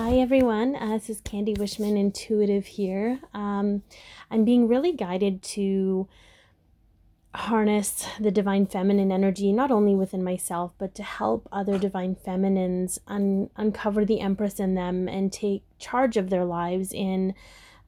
[0.00, 3.18] Hi everyone, uh, this is Candy Wishman Intuitive here.
[3.34, 3.82] Um,
[4.30, 6.06] I'm being really guided to
[7.34, 13.00] harness the divine feminine energy, not only within myself, but to help other divine feminines
[13.08, 17.34] un- uncover the Empress in them and take charge of their lives in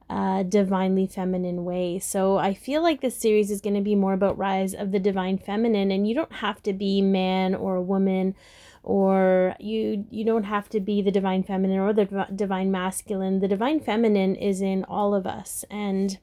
[0.09, 1.97] a divinely feminine way.
[1.97, 4.99] So I feel like this series is going to be more about rise of the
[4.99, 8.35] divine feminine, and you don't have to be man or woman
[8.83, 13.39] or you you don't have to be the divine feminine or the divine masculine.
[13.39, 16.17] The divine feminine is in all of us and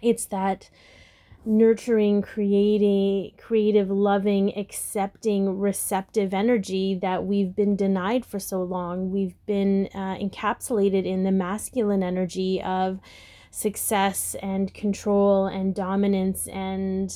[0.00, 0.68] it's that
[1.44, 9.10] nurturing creating creative loving accepting receptive energy that we've been denied for so long.
[9.10, 13.00] We've been uh, encapsulated in the masculine energy of
[13.50, 17.12] success and control and dominance and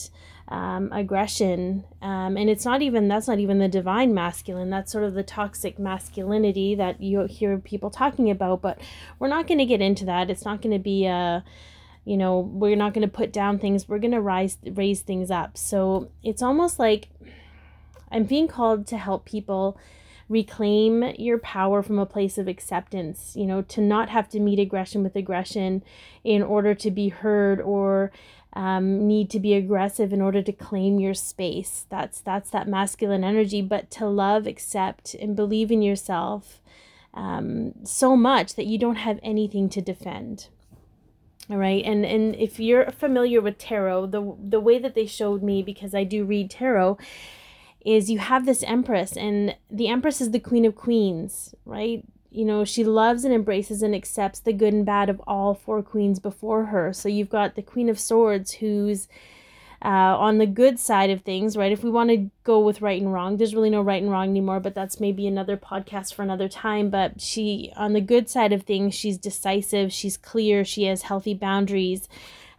[0.49, 1.85] um, aggression.
[2.03, 4.71] Um, and it's not even, that's not even the divine masculine.
[4.71, 8.63] That's sort of the toxic masculinity that you hear people talking about.
[8.63, 8.79] But
[9.19, 10.31] we're not going to get into that.
[10.31, 11.45] It's not going to be a,
[12.05, 13.88] you know, we're not going to put down things.
[13.88, 15.59] We're going to rise, raise things up.
[15.59, 17.09] So it's almost like
[18.10, 19.77] I'm being called to help people
[20.29, 24.59] reclaim your power from a place of acceptance, you know, to not have to meet
[24.59, 25.85] aggression with aggression
[26.24, 28.10] in order to be heard or
[28.54, 31.85] um, need to be aggressive in order to claim your space.
[31.91, 33.63] That's that's that masculine energy.
[33.63, 36.60] But to love, accept, and believe in yourself
[37.15, 40.49] um, so much that you don't have anything to defend.
[41.49, 45.43] All right, and and if you're familiar with tarot, the the way that they showed
[45.43, 46.99] me because I do read tarot
[47.87, 52.04] is you have this empress and the empress is the queen of queens right
[52.37, 55.82] you know, she loves and embraces and accepts the good and bad of all four
[55.82, 56.92] queens before her.
[56.92, 59.09] So you've got the Queen of Swords who's
[59.82, 61.73] uh, on the good side of things, right?
[61.73, 64.28] If we want to go with right and wrong, there's really no right and wrong
[64.28, 66.91] anymore, but that's maybe another podcast for another time.
[66.91, 71.32] But she, on the good side of things, she's decisive, she's clear, she has healthy
[71.32, 72.06] boundaries.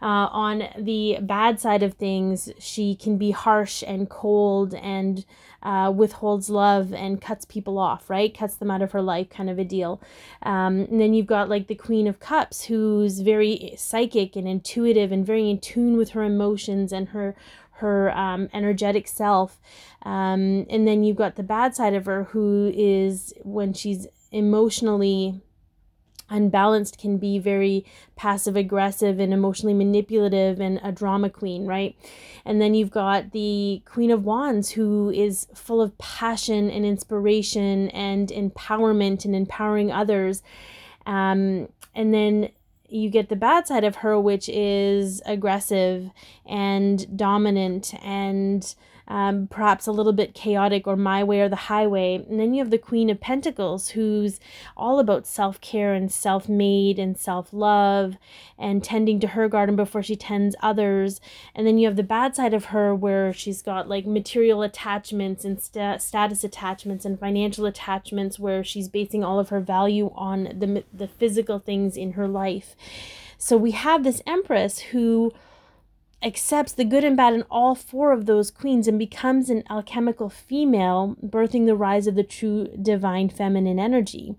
[0.00, 5.24] Uh, on the bad side of things, she can be harsh and cold and
[5.62, 8.36] uh, withholds love and cuts people off, right?
[8.36, 10.00] Cuts them out of her life, kind of a deal.
[10.42, 15.10] Um, and then you've got like the Queen of Cups, who's very psychic and intuitive
[15.10, 17.34] and very in tune with her emotions and her
[17.78, 19.58] her um, energetic self.
[20.02, 25.40] Um, and then you've got the bad side of her, who is when she's emotionally
[26.30, 27.84] unbalanced can be very
[28.16, 31.96] passive aggressive and emotionally manipulative and a drama queen, right?
[32.44, 37.90] And then you've got the Queen of Wands who is full of passion and inspiration
[37.90, 40.42] and empowerment and empowering others.
[41.06, 42.50] Um, and then
[42.88, 46.10] you get the bad side of her, which is aggressive
[46.46, 48.74] and dominant and
[49.08, 52.14] um, perhaps a little bit chaotic or my way or the highway.
[52.28, 54.38] And then you have the Queen of Pentacles, who's
[54.76, 58.16] all about self care and self made and self love
[58.58, 61.20] and tending to her garden before she tends others.
[61.54, 65.44] And then you have the bad side of her, where she's got like material attachments
[65.44, 70.44] and st- status attachments and financial attachments, where she's basing all of her value on
[70.44, 72.76] the, the physical things in her life.
[73.38, 75.32] So we have this Empress who
[76.22, 80.28] accepts the good and bad in all four of those queens and becomes an alchemical
[80.28, 84.34] female birthing the rise of the true divine feminine energy.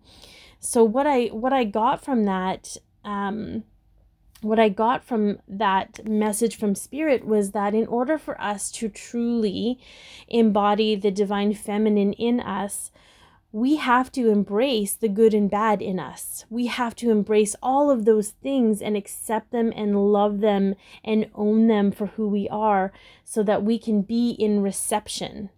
[0.60, 2.76] So what i what i got from that
[3.06, 3.64] um
[4.42, 8.90] what i got from that message from spirit was that in order for us to
[8.90, 9.80] truly
[10.28, 12.92] embody the divine feminine in us
[13.52, 16.46] we have to embrace the good and bad in us.
[16.50, 21.30] We have to embrace all of those things and accept them and love them and
[21.34, 22.94] own them for who we are
[23.26, 25.50] so that we can be in reception,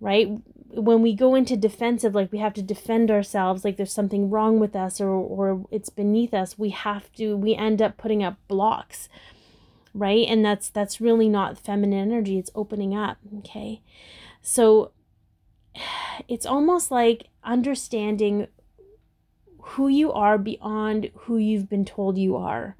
[0.00, 0.28] right?
[0.68, 4.60] When we go into defensive, like we have to defend ourselves, like there's something wrong
[4.60, 8.36] with us or, or it's beneath us, we have to, we end up putting up
[8.46, 9.08] blocks
[9.94, 13.82] right and that's that's really not feminine energy it's opening up okay
[14.40, 14.90] so
[16.28, 18.48] it's almost like understanding
[19.62, 22.76] who you are beyond who you've been told you are,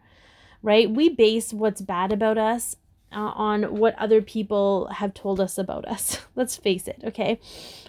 [0.62, 0.90] right?
[0.90, 2.76] We base what's bad about us
[3.12, 6.20] uh, on what other people have told us about us.
[6.34, 7.40] Let's face it, okay?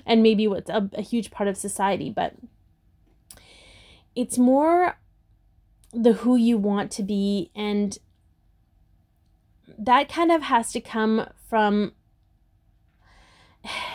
[0.06, 2.34] And maybe what's a, a huge part of society, but
[4.16, 4.98] it's more
[5.92, 7.98] the who you want to be and
[9.78, 11.94] that kind of has to come from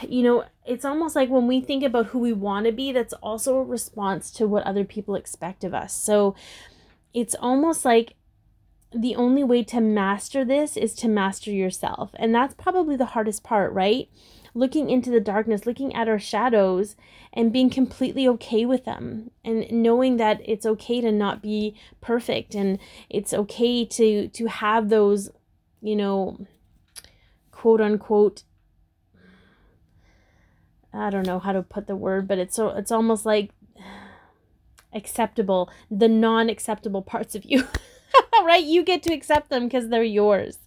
[0.08, 3.14] you know, it's almost like when we think about who we want to be, that's
[3.14, 5.92] also a response to what other people expect of us.
[5.92, 6.34] So
[7.14, 8.14] it's almost like
[8.92, 12.10] the only way to master this is to master yourself.
[12.14, 14.08] And that's probably the hardest part, right?
[14.58, 16.96] looking into the darkness, looking at our shadows
[17.32, 22.54] and being completely okay with them and knowing that it's okay to not be perfect
[22.54, 22.78] and
[23.08, 25.30] it's okay to to have those,
[25.80, 26.46] you know,
[27.52, 28.42] quote unquote
[30.92, 33.50] I don't know how to put the word, but it's so it's almost like
[34.92, 37.66] acceptable, the non-acceptable parts of you.
[38.44, 38.64] right?
[38.64, 40.58] You get to accept them because they're yours.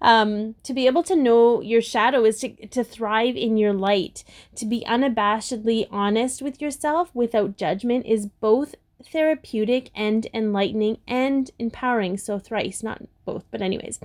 [0.00, 4.24] Um, to be able to know your shadow is to, to thrive in your light.
[4.56, 8.74] To be unabashedly honest with yourself without judgment is both
[9.04, 12.16] therapeutic and enlightening and empowering.
[12.16, 14.00] So, thrice, not both, but, anyways,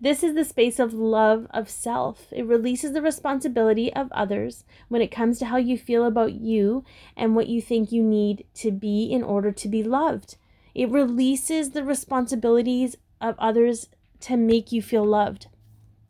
[0.00, 2.26] this is the space of love of self.
[2.30, 6.84] It releases the responsibility of others when it comes to how you feel about you
[7.16, 10.36] and what you think you need to be in order to be loved.
[10.74, 13.88] It releases the responsibilities of others
[14.20, 15.46] to make you feel loved.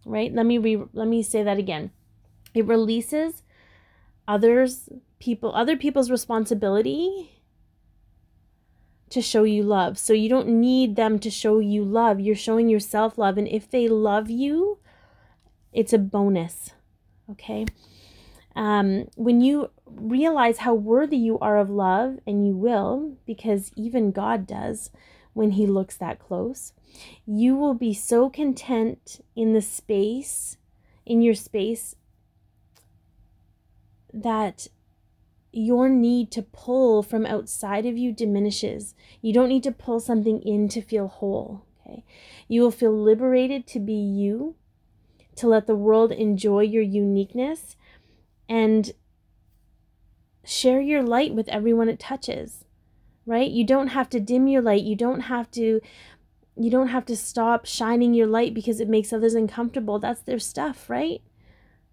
[0.05, 0.33] Right?
[0.33, 1.91] Let me re- let me say that again.
[2.55, 3.43] It releases
[4.27, 4.89] others
[5.19, 7.36] people other people's responsibility
[9.11, 9.99] to show you love.
[9.99, 12.21] So you don't need them to show you love.
[12.21, 14.79] You're showing yourself love and if they love you,
[15.73, 16.71] it's a bonus.
[17.31, 17.67] Okay?
[18.57, 24.13] Um, when you realize how worthy you are of love, and you will, because even
[24.13, 24.91] God does
[25.35, 26.73] when He looks that close,
[27.27, 30.57] you will be so content in the space,
[31.05, 31.95] in your space,
[34.13, 34.69] that
[35.57, 38.95] your need to pull from outside of you diminishes.
[39.21, 41.65] You don't need to pull something in to feel whole.
[41.81, 42.05] Okay.
[42.49, 44.57] You will feel liberated to be you,
[45.37, 47.77] to let the world enjoy your uniqueness,
[48.49, 48.93] and
[50.45, 52.65] share your light with everyone it touches
[53.27, 55.81] right you don't have to dim your light you don't have to
[56.57, 60.39] you don't have to stop shining your light because it makes others uncomfortable that's their
[60.39, 61.21] stuff right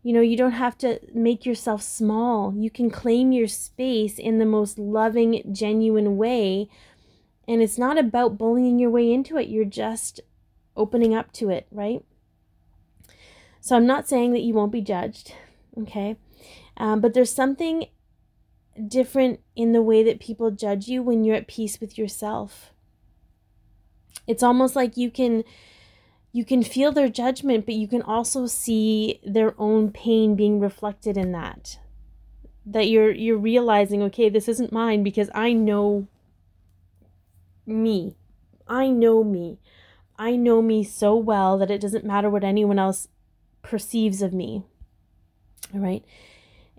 [0.04, 2.54] you know you don't have to make yourself small.
[2.56, 6.70] You can claim your space in the most loving genuine way.
[7.48, 9.50] And it's not about bullying your way into it.
[9.50, 10.22] You're just
[10.76, 12.04] opening up to it right?
[13.62, 15.34] So i'm not saying that you won't be judged
[15.82, 16.18] okay?
[16.78, 17.86] Um, but there's something
[18.88, 22.72] different in the way that people judge you when you're at peace with yourself.
[24.28, 25.44] It's almost like you can
[26.34, 31.16] you can feel their judgment, but you can also see their own pain being reflected
[31.16, 31.80] in that.
[32.66, 36.08] That you're you're realizing, okay, this isn't mine because I know
[37.66, 38.18] me.
[38.68, 39.60] I know me.
[40.18, 43.08] I know me so well that it doesn't matter what anyone else
[43.62, 44.64] perceives of me.
[45.74, 46.04] All right?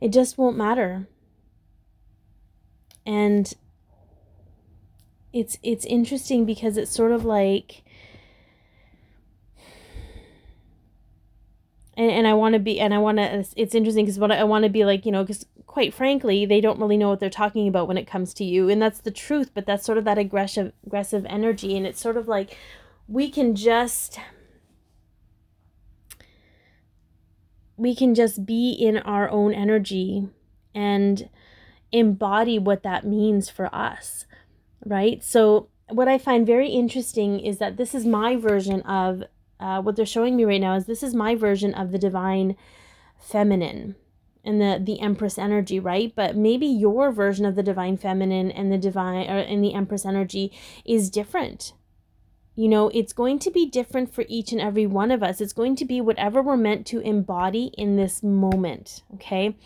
[0.00, 1.08] It just won't matter
[3.06, 3.54] and
[5.32, 7.82] it's it's interesting because it's sort of like
[11.96, 14.44] and, and I want to be and I want to it's interesting because what I
[14.44, 17.30] want to be like you know because quite frankly they don't really know what they're
[17.30, 20.04] talking about when it comes to you and that's the truth but that's sort of
[20.04, 22.56] that aggressive aggressive energy and it's sort of like
[23.08, 24.18] we can just
[27.76, 30.28] we can just be in our own energy
[30.74, 31.28] and
[31.92, 34.26] embody what that means for us,
[34.84, 35.22] right?
[35.22, 39.24] So, what I find very interesting is that this is my version of
[39.60, 42.56] uh, what they're showing me right now is this is my version of the divine
[43.18, 43.96] feminine
[44.44, 46.12] and the the empress energy right?
[46.14, 50.04] But maybe your version of the divine feminine and the divine or in the empress
[50.04, 50.52] energy
[50.84, 51.72] is different.
[52.54, 55.40] You know it's going to be different for each and every one of us.
[55.40, 59.56] It's going to be whatever we're meant to embody in this moment okay?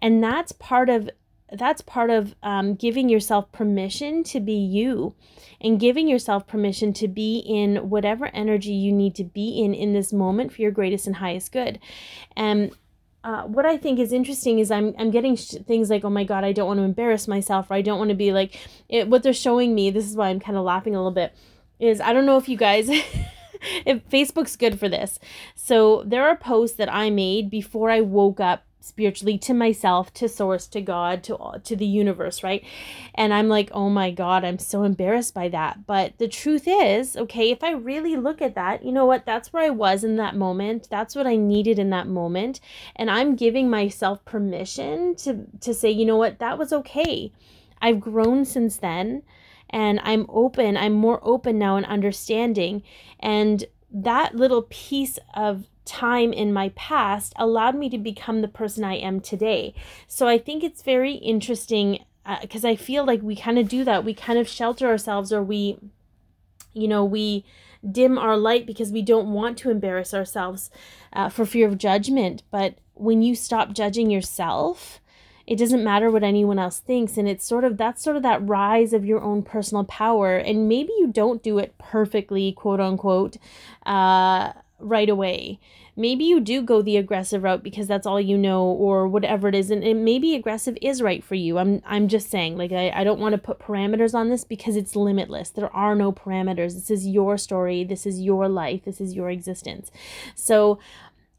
[0.00, 1.10] And that's part of
[1.52, 5.14] that's part of um, giving yourself permission to be you
[5.60, 9.92] and giving yourself permission to be in whatever energy you need to be in in
[9.92, 11.78] this moment for your greatest and highest good.
[12.36, 12.72] And
[13.24, 16.24] uh, what I think is interesting is I'm I'm getting sh- things like oh my
[16.24, 19.08] god I don't want to embarrass myself or I don't want to be like it,
[19.08, 21.32] what they're showing me this is why I'm kind of laughing a little bit
[21.78, 22.88] is I don't know if you guys
[23.86, 25.18] if Facebook's good for this.
[25.54, 30.28] So there are posts that I made before I woke up spiritually to myself to
[30.28, 32.64] source to god to to the universe right?
[33.14, 35.86] And i'm like oh my god i'm so embarrassed by that.
[35.86, 39.26] But the truth is okay if i really look at that you know what?
[39.26, 40.88] That's where i was in that moment.
[40.90, 42.60] That's what i needed in that moment.
[42.96, 46.38] And i'm giving myself permission to to say you know what?
[46.38, 47.32] That was okay.
[47.80, 49.22] I've grown since then
[49.72, 50.76] and i'm open.
[50.76, 52.82] I'm more open now and understanding.
[53.18, 58.84] And that little piece of time in my past allowed me to become the person
[58.84, 59.74] I am today.
[60.06, 62.04] So I think it's very interesting
[62.40, 64.04] because uh, I feel like we kind of do that.
[64.04, 65.78] We kind of shelter ourselves or we,
[66.72, 67.44] you know, we
[67.90, 70.70] dim our light because we don't want to embarrass ourselves
[71.12, 72.42] uh, for fear of judgment.
[72.50, 75.00] But when you stop judging yourself,
[75.46, 78.46] it doesn't matter what anyone else thinks and it's sort of that's sort of that
[78.46, 83.36] rise of your own personal power and maybe you don't do it perfectly quote unquote
[83.84, 85.58] uh, right away.
[85.96, 89.54] Maybe you do go the aggressive route because that's all you know or whatever it
[89.54, 91.58] is and, and maybe aggressive is right for you.
[91.58, 94.76] I'm i'm just saying like i, I don't want to put parameters on this because
[94.76, 95.50] it's limitless.
[95.50, 96.74] There are no parameters.
[96.74, 97.84] This is your story.
[97.84, 98.84] This is your life.
[98.84, 99.90] This is your existence.
[100.34, 100.78] So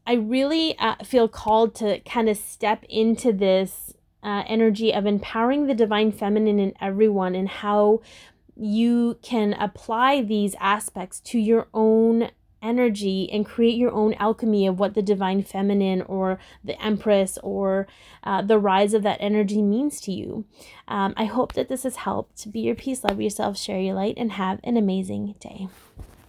[0.06, 5.66] i really uh, feel called to kind of step into this uh, energy of empowering
[5.66, 8.00] the divine feminine in everyone and how
[8.56, 12.30] you can apply these aspects to your own
[12.64, 17.86] energy and create your own alchemy of what the divine feminine or the empress or
[18.24, 20.44] uh, the rise of that energy means to you.
[20.88, 22.50] Um, I hope that this has helped.
[22.50, 25.68] Be your peace, love yourself, share your light, and have an amazing day.